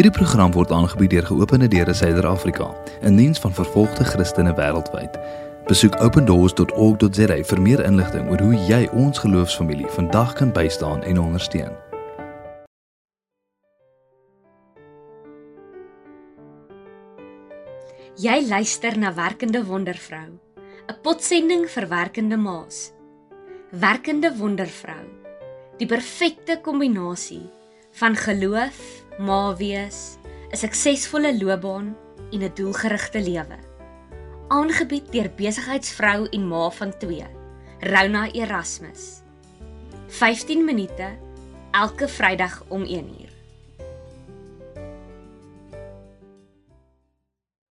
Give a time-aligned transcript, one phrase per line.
[0.00, 2.72] Hierdie program word aangebied deur Geopende Deure Suider-Afrika,
[3.04, 5.18] 'n diens van vervolgde Christene wêreldwyd.
[5.68, 11.76] Besoek opendoors.org.za vir meer inligting oor hoe jy ons geloofsfamilie vandag kan bystaan en ondersteun.
[18.16, 20.30] Jy luister na Werkende Wondervrou,
[20.88, 22.92] 'n potsending vir werkende ma's.
[23.70, 25.04] Werkende Wondervrou,
[25.76, 27.50] die perfekte kombinasie
[27.92, 30.16] van geloof, ma wees,
[30.52, 31.96] 'n suksesvolle loopbaan
[32.32, 33.58] en 'n doelgerigte lewe.
[34.48, 37.26] Aangebied deur besigheidsvrou en ma van 2,
[37.80, 39.22] Rona Erasmus.
[40.08, 41.18] 15 minute
[41.70, 43.32] elke Vrydag om 1uur.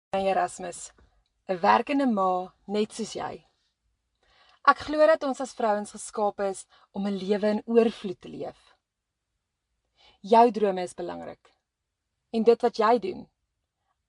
[0.09, 0.91] Erasmus,
[1.48, 3.45] 'n werkende ma net soos jy.
[4.70, 8.68] Ek glo dat ons as vrouens geskape is om 'n lewe in oorvloed te leef.
[10.21, 11.53] Jou drome is belangrik.
[12.29, 13.21] En dit wat jy doen,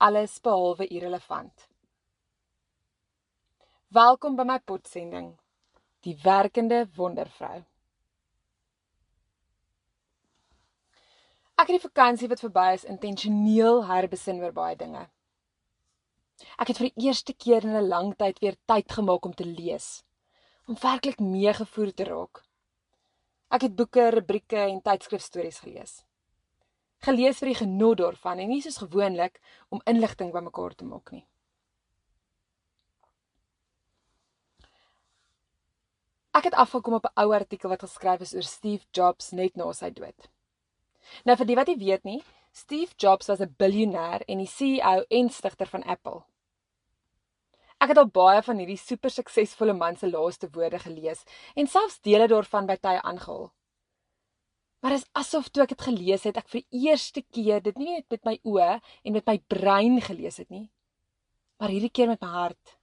[0.02, 1.69] alles behalwe irrelevant.
[3.94, 5.36] Welkom by my potsending,
[6.02, 7.61] die werkende wondervrou.
[11.55, 15.06] Ek het die vakansie wat verby is intentioneel herbesin oor baie dinge.
[16.58, 19.47] Ek het vir die eerste keer in 'n lang tyd weer tyd gemaak om te
[19.47, 20.02] lees,
[20.67, 22.42] om werklik meegevoer te raak.
[23.51, 26.05] Ek het boeke, rubrieke en tydskrifstories gelees.
[27.03, 29.41] Gelees vir die genot daarvan en nie soos gewoonlik
[29.75, 31.25] om inligting bymekaar te maak nie.
[36.31, 39.73] Ek het afgekom op 'n ou artikel wat geskryf is oor Steve Jobs net na
[39.73, 40.31] sy dood.
[41.25, 45.05] Nou vir die wat nie weet nie, Steve Jobs was 'n biljoenêr en die CEO
[45.09, 46.23] en stigter van Apple.
[47.81, 51.23] Ek het al baie van hierdie super suksesvolle man se laaste woorde gelees
[51.56, 53.48] en selfs dele daarvan by tye aangehaal.
[54.81, 57.95] Maar dit is asof toe ek dit gelees het, ek vir eerste keer dit nie
[57.95, 58.69] net met my oë
[59.05, 60.67] en met my brein gelees het nie,
[61.61, 62.77] maar hierdie keer met my hart.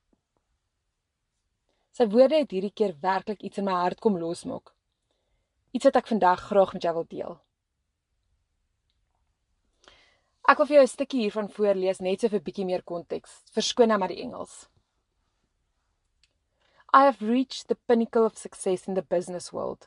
[1.97, 4.73] Sy woorde het hierdie keer werklik iets in my hart kom losmaak.
[5.73, 7.37] Iets wat ek vandag graag met jou wil deel.
[10.47, 13.41] Ek wil vir jou 'n stukkie hiervan voorlees net so vir 'n bietjie meer konteks.
[13.53, 14.69] Verskoon nou maar die Engels.
[16.97, 19.85] I have reached the pinnacle of success in the business world.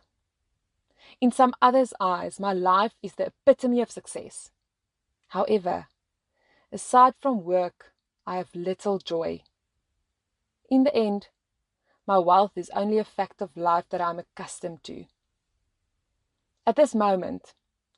[1.21, 4.53] In some others' eyes, my life is the epitome of success.
[5.31, 5.89] However,
[6.71, 7.93] aside from work,
[8.29, 9.43] I have little joy.
[10.71, 11.31] In the end,
[12.07, 15.07] my wealth is only a fact of life that I'm accustomed to.
[16.65, 17.55] At this moment,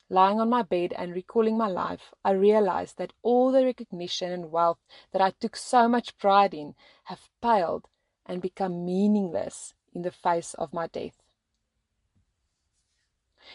[0.09, 4.50] lying on my bed and recalling my life, I realize that all the recognition and
[4.50, 4.79] wealth
[5.12, 6.75] that I took so much pride in
[7.05, 7.89] have paled
[8.27, 11.22] and become meaningless in the face of my death.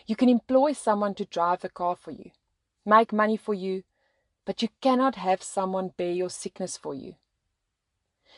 [0.05, 2.31] You can employ someone to drive the car for you,
[2.85, 3.83] make money for you,
[4.45, 7.15] but you cannot have someone bear your sickness for you.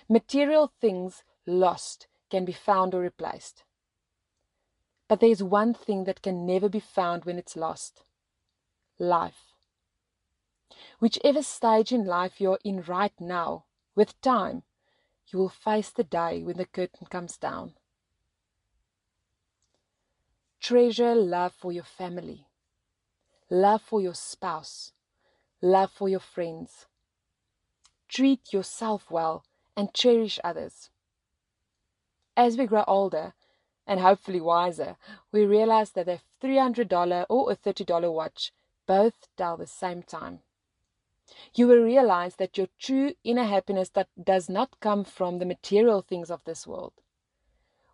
[0.08, 3.64] Material things lost can be found or replaced.
[5.08, 8.04] But there is one thing that can never be found when it's lost
[9.00, 9.54] life.
[11.00, 14.64] Whichever stage in life you're in right now, with time,
[15.32, 17.74] you will face the day when the curtain comes down.
[20.62, 22.48] Treasure love for your family,
[23.50, 24.92] love for your spouse,
[25.62, 26.86] love for your friends.
[28.08, 29.46] Treat yourself well
[29.78, 30.90] and cherish others.
[32.36, 33.34] As we grow older,
[33.90, 34.96] and hopefully wiser,
[35.32, 38.52] we realize that a $300 or a $30 watch
[38.86, 40.42] both tell the same time
[41.54, 46.02] you will realize that your true inner happiness that does not come from the material
[46.02, 46.94] things of this world.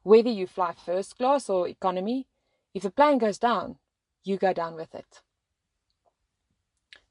[0.03, 2.27] Whether you fly first class or economy,
[2.73, 3.77] if the plane goes down,
[4.23, 5.21] you go down with it.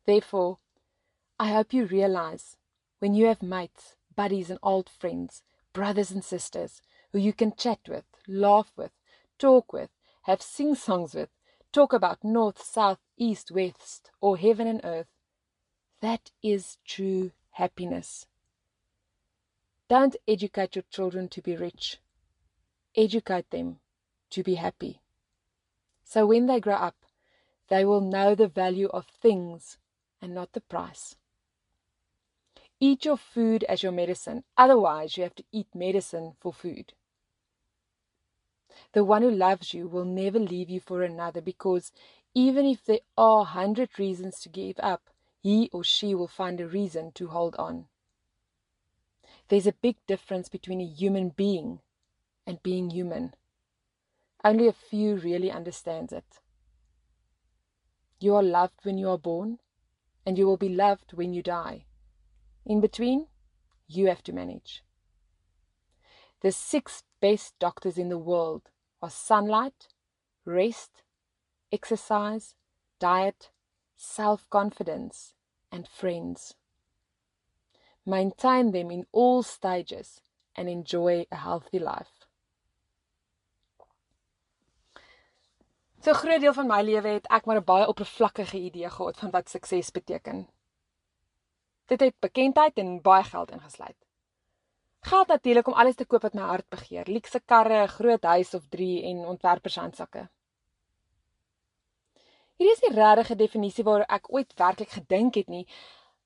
[0.06, 0.58] Therefore,
[1.38, 2.56] I hope you realize
[2.98, 5.42] when you have mates, buddies, and old friends,
[5.72, 6.80] brothers and sisters,
[7.12, 8.92] who you can chat with, laugh with,
[9.38, 9.90] talk with,
[10.22, 11.30] have sing songs with,
[11.72, 15.08] talk about north, south, east, west, or heaven and earth,
[16.04, 18.26] that is true happiness.
[19.88, 21.96] Don't educate your children to be rich.
[22.94, 23.78] Educate them
[24.28, 25.00] to be happy.
[26.04, 26.96] So when they grow up,
[27.70, 29.78] they will know the value of things
[30.20, 31.16] and not the price.
[32.80, 36.92] Eat your food as your medicine, otherwise, you have to eat medicine for food.
[38.92, 41.92] The one who loves you will never leave you for another because
[42.34, 45.08] even if there are a hundred reasons to give up,
[45.44, 47.84] he or she will find a reason to hold on.
[49.48, 51.80] There's a big difference between a human being
[52.46, 53.34] and being human.
[54.42, 56.40] Only a few really understands it.
[58.18, 59.58] You are loved when you are born,
[60.24, 61.84] and you will be loved when you die.
[62.64, 63.26] In between,
[63.86, 64.82] you have to manage.
[66.40, 68.70] The six best doctors in the world
[69.02, 69.88] are sunlight,
[70.46, 71.02] rest,
[71.70, 72.54] exercise,
[72.98, 73.50] diet,
[73.96, 75.34] self confidence,
[75.70, 76.54] and friends.
[78.06, 80.20] Maintain them in all stages
[80.56, 82.26] and enjoy a healthy life.
[86.04, 89.16] So 'n groot deel van my lewe het ek maar 'n baie oppervlakkige idee gehad
[89.16, 90.48] van wat sukses beteken.
[91.86, 93.96] Dit het bekendheid en baie geld ingesluit.
[95.00, 98.54] Geld natuurlik om alles te koop wat my hart begeer, luukse karre, 'n groot huis
[98.54, 100.28] of 3 en ontwerpershandsakke.
[102.56, 105.66] Hierdie is die regte definisie waar ek ooit werklik gedink het nie,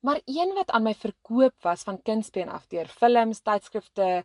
[0.04, 4.24] maar een wat aan my verkoop was van kindsbeen af deur films, tydskrifte,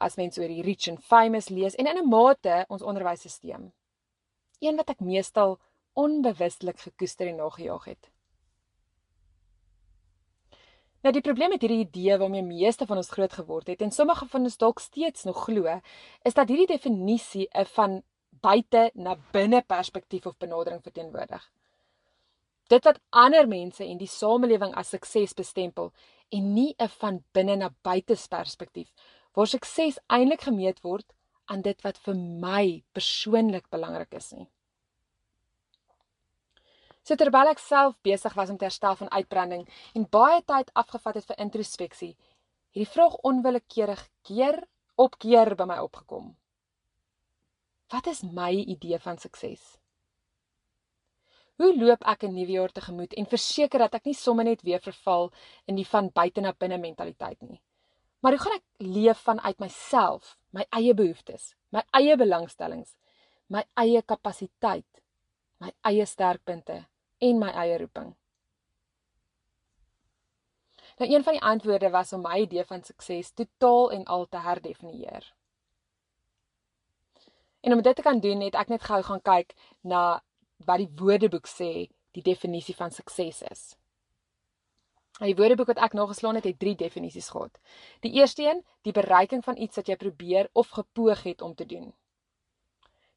[0.00, 3.72] as mense oor die rich and famous lees en in 'n mate ons onderwysstelsel
[4.60, 5.58] een wat ek meestal
[5.92, 8.10] onbewustelik gekoester en nagejaag het.
[11.00, 14.26] Nou die probleem met hierdie idee waarmee meeste van ons groot geword het en sommige
[14.28, 15.80] van ons dalk steeds nog glo,
[16.22, 21.50] is dat hierdie definisie 'n van buite na binne perspektief of benadering verteenwoordig.
[22.70, 25.92] Dit wat ander mense en die samelewing as sukses bestempel
[26.30, 28.92] en nie 'n van binne na buite perspektief
[29.34, 31.06] waar sukses eintlik gemeet word
[31.44, 34.48] aan dit wat vir my persoonlik belangrik is nie.
[37.02, 41.14] So terwyl ek self besig was om te herstel van uitbranding en baie tyd afgevat
[41.14, 42.16] het vir introspeksie,
[42.70, 44.62] het die vraag onwillekeurig keer
[44.96, 46.36] op keer by my opgekom.
[47.90, 49.62] Wat is my idee van sukses?
[51.58, 54.80] Hoe loop ek 'n nuwe jaar tegemoet en verseker dat ek nie sommer net weer
[54.80, 55.32] verval
[55.66, 57.60] in die van buite na binne mentaliteit nie?
[58.20, 62.94] Maar hoe gaan ek leef vanuit myself, my eie behoeftes, my eie belangstellings,
[63.48, 65.02] my eie kapasiteit,
[65.58, 66.86] my eie sterkpunte
[67.18, 68.14] en my eie roeping?
[70.98, 74.38] Nou een van die antwoorde was om my idee van sukses totaal en al te
[74.38, 75.34] herdefinieer.
[77.60, 80.22] En om dit te kan doen, het ek net gou gaan kyk na
[80.64, 83.62] wat die Woordeboek sê die definisie van sukses is.
[85.20, 87.58] Die Woordeboek wat ek nageslaan het, het drie definisies gehad.
[88.00, 91.66] Die eerste een, die bereiking van iets wat jy probeer of gepoog het om te
[91.66, 91.90] doen.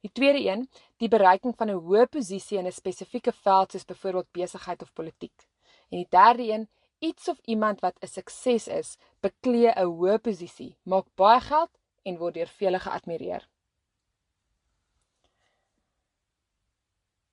[0.04, 0.68] Die tweede een,
[1.00, 5.48] die bereiking van 'n hoë posisie in 'n spesifieke veld soos byvoorbeeld besigheid of politiek.
[5.90, 6.69] En die derde een,
[7.00, 11.72] iets of iemand wat 'n sukses is, beklee 'n hoë posisie, maak baie geld
[12.04, 13.48] en word deur vele geadmireer.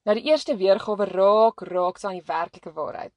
[0.09, 3.13] Nou die eerste weergawe raak raak aan die werklike waarheid.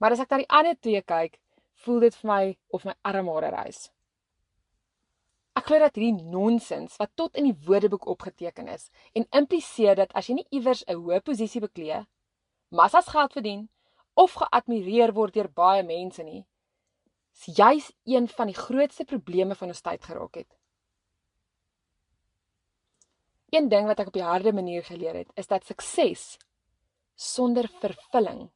[0.00, 1.38] Maar as ek na die ander twee kyk,
[1.84, 2.42] voel dit vir my
[2.74, 3.88] of my armhare reis.
[5.58, 10.14] Ek glo dat hierdie nonsens wat tot in die Woordeboek opgeteken is en impliseer dat
[10.14, 12.06] as jy nie iewers 'n hoë posisie beklee,
[12.70, 13.68] massas geld verdien
[14.14, 16.46] of geadmireer word deur baie mense nie,
[17.34, 20.50] is juis een van die grootste probleme van ons tyd geraak het.
[23.50, 26.36] Een ding wat ek op die harde manier geleer het, is dat sukses
[27.14, 28.50] sonder vervulling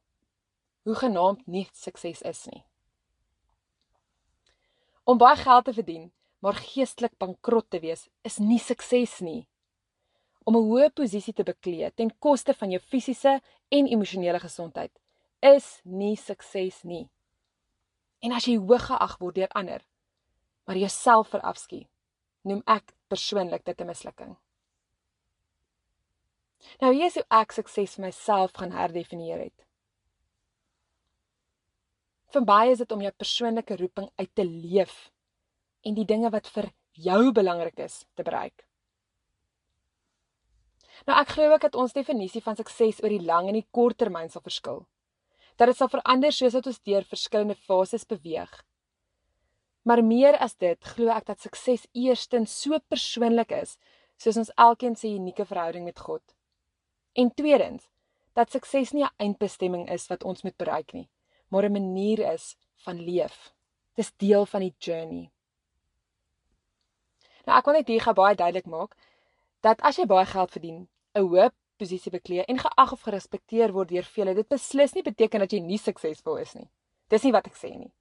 [0.83, 2.61] hoe genaamd nie sukses is nie.
[5.03, 9.47] Om baie geld te verdien, maar geestelik bankrot te wees, is nie sukses nie.
[10.43, 14.91] Om 'n hoë posisie te beklee ten koste van jou fisiese en emosionele gesondheid
[15.39, 17.09] is nie sukses nie.
[18.19, 19.81] En as jy hoog geag word deur ander,
[20.65, 21.87] maar jouself verafskie,
[22.41, 24.37] noem ek persoonlik dit 'n mislukking.
[26.81, 29.65] Nou hier is hoe ek sukses vir myself gaan herdefinieer het.
[32.33, 34.95] Vir baie is dit om jou persoonlike roeping uit te leef
[35.85, 38.65] en die dinge wat vir jou belangrik is te bereik.
[41.05, 43.99] Nou ek glo ook dat ons definisie van sukses oor die lang en die kort
[44.01, 44.83] termyn sal verskil.
[45.57, 48.53] Dat dit sal verander soos wat ons deur verskillende fases beweeg.
[49.83, 53.75] Maar meer as dit, glo ek dat sukses eerstens so persoonlik is,
[54.17, 56.23] soos ons elkeen se unieke verhouding met God.
[57.13, 57.89] En tweedens,
[58.33, 61.09] dat sukses nie 'n eindbestemming is wat ons moet bereik nie,
[61.47, 63.53] maar 'n manier is van leef.
[63.93, 65.31] Dis deel van die journey.
[67.45, 68.95] Nou ek wil net hier gou baie duidelik maak
[69.61, 73.89] dat as jy baie geld verdien, 'n hoë posisie beklee en geag of gerespekteer word
[73.89, 76.69] deur vele, dit beslis nie beteken dat jy nie suksesvol is nie.
[77.09, 77.91] Dis nie wat ek sê nie.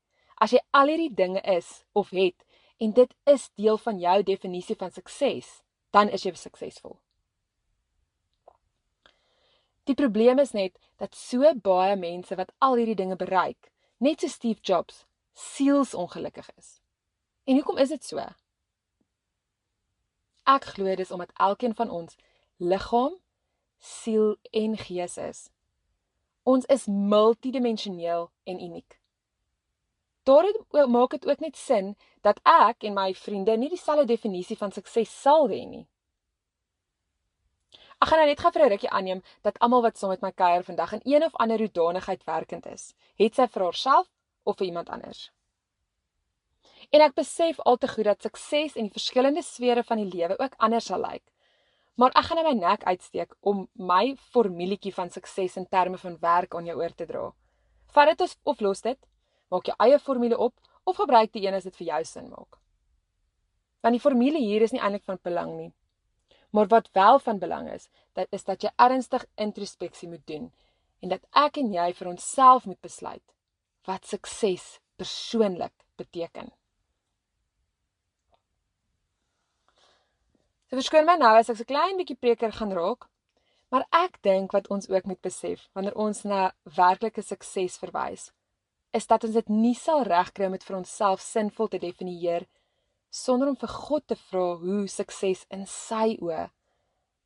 [0.40, 2.44] As jy al hierdie dinge is of het
[2.78, 6.96] en dit is deel van jou definisie van sukses, dan is jy suksesvol.
[9.84, 14.30] Die probleem is net dat so baie mense wat al hierdie dinge bereik, net so
[14.30, 16.78] Steve Jobs, sielsongelukkig is.
[17.44, 18.22] En hoekom is dit so?
[20.46, 22.16] Ek glo dis omdat elkeen van ons
[22.62, 23.18] liggaam,
[23.78, 25.46] siel en gees is.
[26.42, 28.98] Ons is multidimensioneel en uniek.
[30.22, 34.70] Daarom maak dit ook net sin dat ek en my vriende nie dieselfde definisie van
[34.70, 35.86] sukses sal hê nie.
[38.02, 40.32] Ek gaan nou net gou vir 'n rukkie aanneem dat almal wat saam met my
[40.32, 44.08] kuier vandag in een of ander hoedanigheid werkend is, het sy vir haarself
[44.42, 45.30] of vir iemand anders.
[46.90, 50.38] En ek besef al te goed dat sukses in die verskillende sfere van die lewe
[50.38, 51.22] ook anders sal lyk.
[51.94, 56.16] Maar ek gaan nou my nek uitsteek om my formulietjie van sukses in terme van
[56.20, 57.32] werk aan jou oor te dra.
[57.86, 58.98] Vat dit of los dit,
[59.48, 60.54] maak jou eie formule op
[60.84, 62.58] of gebruik die een as dit vir jou sin maak.
[63.80, 65.72] Want die formule hier is nie eintlik van belang nie.
[66.52, 70.50] Maar wat wel van belang is, dit is dat jy ernstig introspeksie moet doen
[71.00, 73.24] en dat ek en jy vir onsself moet besluit
[73.88, 74.66] wat sukses
[75.00, 76.52] persoonlik beteken.
[80.68, 83.08] So verskoon my nou as ek 'n klein bietjie preker gaan raak,
[83.70, 88.30] maar ek dink wat ons ook moet besef wanneer ons na werklike sukses verwys,
[88.92, 92.61] is dat ons dit nie sal regkry om dit vir onsself sinvol te definieer nie
[93.12, 96.46] sonder om vir God te vra hoe sukses in sy oë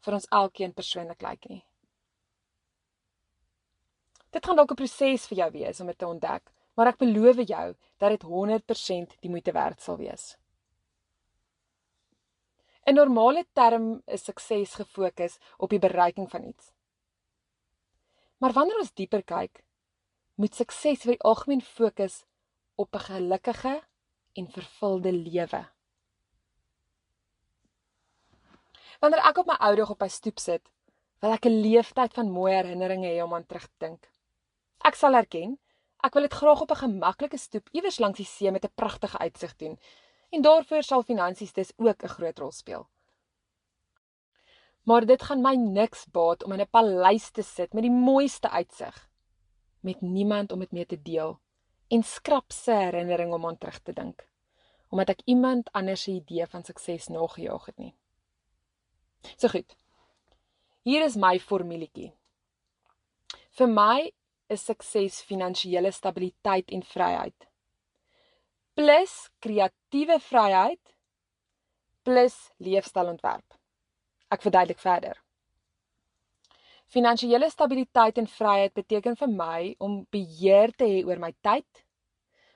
[0.07, 1.63] vir ons elkeen persoonlik lyk nie.
[4.35, 7.39] Dit gaan dalk 'n proses vir jou wees om dit te ontdek, maar ek beloof
[7.49, 10.37] jou dat dit 100% die moeite werd sal wees.
[12.87, 16.73] 'n Normale term is sukses gefokus op die bereiking van iets.
[18.39, 19.65] Maar wanneer ons dieper kyk,
[20.35, 22.25] moet sukses vir die algemeen fokus
[22.75, 23.83] op 'n gelukkige
[24.35, 25.76] en vervulde lewe.
[29.01, 30.63] Wanneer ek op my ou dag op my stoep sit,
[31.21, 34.11] wil ek 'n leeftyd van mooi herinneringe hê om aan terug te dink.
[34.85, 35.59] Ek sal erken,
[36.05, 39.19] ek wil dit graag op 'n gemaklike stoep iewers langs die see met 'n pragtige
[39.19, 39.79] uitsig doen.
[40.31, 42.89] En daarvoor sal finansies dus ook 'n groot rol speel.
[44.83, 48.51] Maar dit gaan my niks baat om in 'n paleis te sit met die mooiste
[48.51, 49.09] uitsig
[49.81, 51.39] met niemand om dit mee te deel
[51.89, 54.27] en skrap se herinnering om aan terug te dink
[54.89, 57.95] omdat ek iemand anders se idee van sukses nagejaag het nie.
[59.35, 59.77] So goed.
[60.87, 62.13] Hier is my formulietjie.
[63.59, 64.11] Vir my
[64.53, 67.47] is sukses finansiële stabiliteit en vryheid.
[68.77, 70.95] Plus kreatiewe vryheid
[72.07, 73.57] plus leefstylontwerp.
[74.31, 75.19] Ek verduidelik verder.
[76.87, 81.67] Finansiële stabiliteit en vryheid beteken vir my om beheer te hê oor my tyd,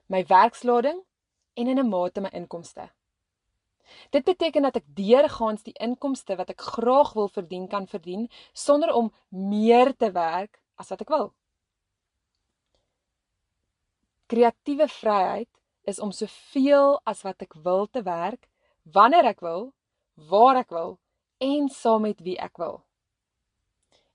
[0.06, 1.02] my werkslading
[1.56, 2.90] en in 'n mate my inkomste.
[4.10, 8.92] Dit beteken dat ek deurgaans die inkomste wat ek graag wil verdien kan verdien sonder
[8.94, 11.30] om meer te werk as wat ek wil.
[14.30, 15.50] Kreatiewe vryheid
[15.90, 18.48] is om soveel as wat ek wil te werk
[18.84, 19.72] wanneer ek wil,
[20.30, 20.98] waar ek wil
[21.40, 22.82] en saam met wie ek wil.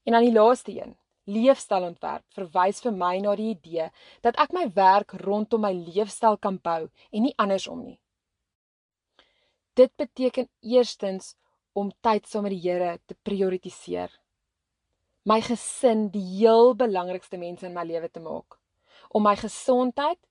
[0.06, 0.94] En dan die laaste een,
[1.26, 3.90] leefstylontwerp verwys vir my na die idee
[4.26, 7.98] dat ek my werk rondom my leefstyl kan bou en nie andersom nie.
[9.76, 11.34] Dit beteken eerstens
[11.76, 14.12] om tyd saam met die Here te prioritiseer.
[15.28, 18.56] My gesin die heel belangrikste mense in my lewe te maak.
[19.12, 20.22] Om my gesondheid,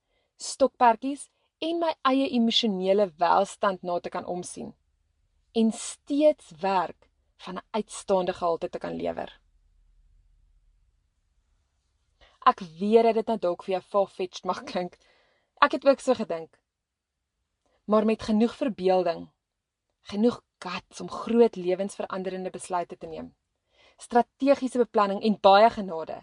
[0.41, 1.27] stokperdjies
[1.61, 4.73] en my eie emosionele welstand na te kan omsien
[5.55, 7.07] en steeds werk
[7.45, 9.29] van 'n uitstaande gehalte te kan lewer.
[12.45, 14.97] Ek weet dat dit nou dalk vir jou far-fetched mag klink.
[15.61, 16.59] Ek het ook so gedink.
[17.85, 19.29] Maar met genoeg verbeelding
[20.11, 23.33] genoeg guts om groot lewensveranderende besluite te neem.
[23.97, 26.21] Strategiese beplanning en baie genade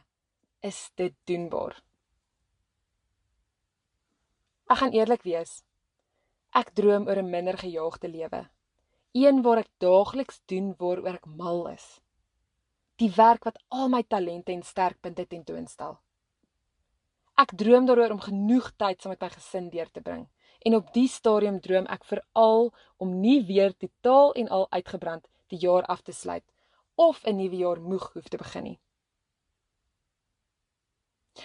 [0.63, 1.79] is dit doenbaar.
[4.71, 5.63] Ek gaan eerlik wees.
[6.55, 8.49] Ek droom oor 'n minder gejaagde lewe.
[9.13, 12.01] Een waar ek daagliks doen waaroor ek mal is.
[12.97, 15.99] Die werk wat al my talente en sterkpunte tentoonstel.
[17.37, 20.29] Ek droom daaroor om genoeg tyd saam met my gesin deur te bring
[20.65, 25.59] en op die stadium droom ek veral om nie weer totaal en al uitgebrand die
[25.59, 26.45] jaar af te sluit
[26.95, 28.79] of 'n nuwe jaar moeg hoef te begin nie.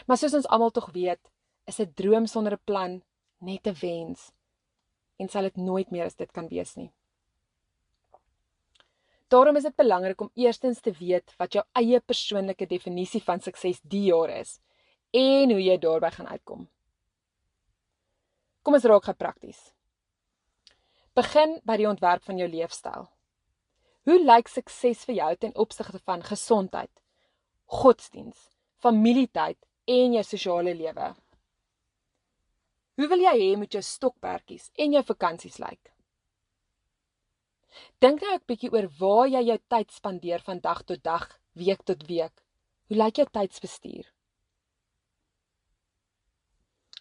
[0.06, 1.32] Maar soos ons almal tog weet,
[1.66, 3.04] is 'n droom sonder 'n plan
[3.38, 4.32] net 'n wens
[5.18, 6.92] en sal dit nooit meer as dit kan wees nie.
[9.28, 13.82] Daarom is dit belangrik om eerstens te weet wat jou eie persoonlike definisie van sukses
[13.84, 14.60] die jaar is
[15.12, 16.70] en hoe jy daarby gaan uitkom.
[18.68, 19.60] Kom ons raak geprakties.
[21.16, 23.06] Begin by die ontwerp van jou leefstyl.
[24.04, 26.92] Hoe lyk sukses vir jou ten opsigte van gesondheid,
[27.72, 28.42] godsdiens,
[28.84, 29.56] familietyd
[29.96, 31.08] en jou sosiale lewe?
[33.00, 35.94] Hoe wil jy hê moet jou stokperdjies en jou vakansies lyk?
[38.04, 41.88] Dink nou 'n bietjie oor waar jy jou tyd spandeer van dag tot dag, week
[41.88, 42.44] tot week.
[42.92, 44.12] Hoe lyk jou tydsbestuur?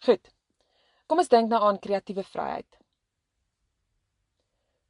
[0.07, 0.36] Goed.
[1.07, 2.79] Kom ons dink nou aan kreatiewe vryheid.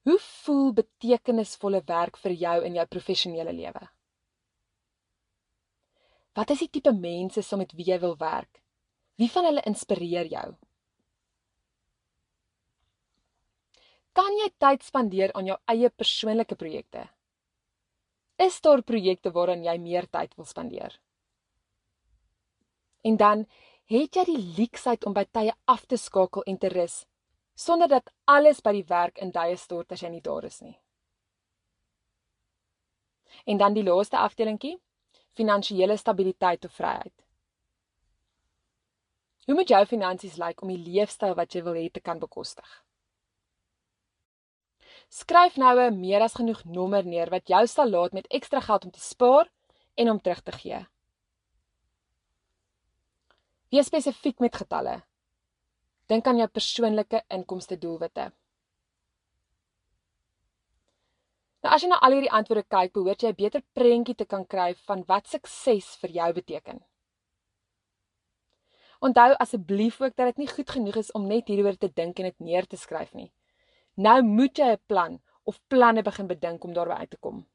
[0.08, 3.84] Hoe voel betekenisvolle werk vir jou in jou professionele lewe?
[6.38, 8.62] Wat is die tipe mense saam met wie jy wil werk?
[9.18, 10.48] Wie van hulle inspireer jou?
[14.18, 17.04] Kan jy tyd spandeer aan jou eie persoonlike projekte?
[18.42, 20.96] Is daar projekte waaraan jy meer tyd wil spandeer?
[23.06, 23.46] En dan
[23.88, 27.06] het jy die leksheid om by tye af te skakel en te rus
[27.58, 30.76] sonder dat alles by die werk in duie stort as jy nie daar is nie.
[33.50, 34.76] En dan die laaste afdelingkie,
[35.34, 37.14] finansiële stabiliteit of vryheid.
[39.48, 42.68] Hoe moet jou finansies lyk om die leefstyl wat jy wil hê te kan bekostig?
[45.10, 48.86] Skryf nou 'n meer as genoeg nommer neer wat jou sal laat met ekstra geld
[48.86, 49.50] om te spaar
[49.96, 50.86] en om terug te gee.
[53.70, 55.02] Wees spesifiek met getalle.
[56.08, 58.30] Dink aan jou persoonlike inkomste doelwitte.
[61.66, 64.46] Nou as jy na al hierdie antwoorde kyk, behoort jy 'n beter prentjie te kan
[64.46, 66.80] kry van wat sukses vir jou beteken.
[69.02, 72.26] Onthou asseblief ook dat dit nie goed genoeg is om net hieroor te dink en
[72.26, 73.32] dit neer te skryf nie.
[73.96, 77.46] Nou moet jy 'n plan of planne begin bedink om daarby uit te kom.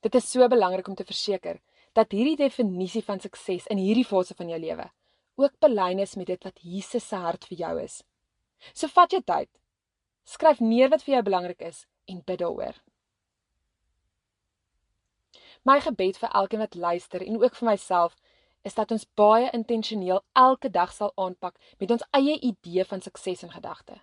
[0.00, 1.60] Dit is so belangrik om te verseker
[1.92, 4.90] dat hierdie definisie van sukses in hierdie fase van jou lewe
[5.34, 8.02] ook belyn is met dit wat Jesus se hart vir jou is.
[8.72, 9.50] So vat jou tyd.
[10.24, 12.76] Skryf neer wat vir jou belangrik is en bid daaroor.
[15.62, 18.16] My gebed vir elkeen wat luister en ook vir myself
[18.62, 23.42] is dat ons baie intentioneel elke dag sal aanpak met ons eie idee van sukses
[23.42, 23.98] in gedagte.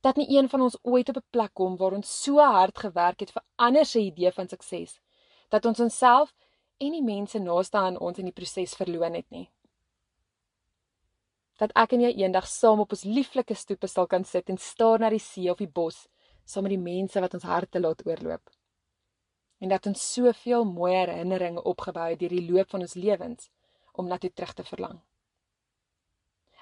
[0.00, 3.20] Dat nie een van ons ooit op 'n plek kom waar ons so hard gewerk
[3.20, 5.00] het vir ander se idee van sukses
[5.48, 6.34] dat ons onsself
[6.78, 9.48] en die mense naaste aan ons in die proses verloon het nie.
[11.58, 15.02] Dat ek en jy eendag saam op ons lieflike stoepe sal kan sit en staar
[15.02, 16.06] na die see of die bos
[16.46, 18.44] saam met die mense wat ons harte laat oorloop.
[19.58, 23.50] En dat ons soveel mooi herinneringe opgebou het deur die loop van ons lewens
[23.98, 25.00] om na toe terug te verlang.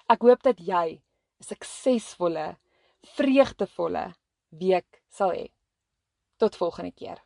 [0.09, 2.57] Ek hoop dat jy 'n suksesvolle,
[3.16, 4.14] vreugdevolle
[4.48, 5.50] week sal hê.
[6.38, 7.25] Tot volgende keer.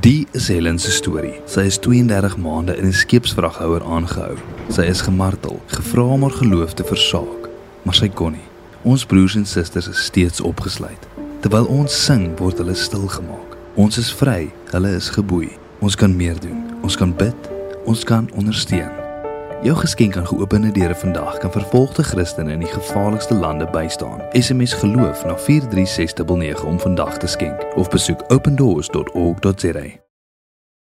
[0.00, 1.40] Die is Helen se storie.
[1.50, 4.36] Sy is 32 maande in 'n skeepsvraghouer aangehou.
[4.70, 7.48] Sy is gemartel, gevra om haar geloof te versaak,
[7.82, 8.48] maar sy kon nie.
[8.82, 11.08] Ons broers en susters is steeds opgesluit.
[11.40, 13.56] Terwyl ons sing, word hulle stil gemaak.
[13.74, 15.58] Ons is vry, hulle is geboei.
[15.80, 16.62] Ons kan meer doen.
[16.82, 17.50] Ons kan bid.
[17.84, 18.97] Ons kan ondersteun.
[19.62, 24.22] Jou geskenk aan geopende deure vandag kan vervolgde Christene in die gevaarlikste lande bystaan.
[24.32, 30.07] SMS geloof na 43699 om vandag te skenk of besoek opendoors.org.za.